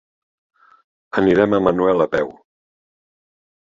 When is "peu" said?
2.17-2.33